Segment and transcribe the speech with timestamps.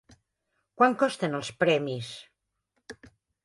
[0.81, 2.11] Quant costen els premis?